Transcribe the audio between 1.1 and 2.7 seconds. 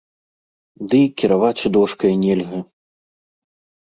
кіраваць дошкай нельга.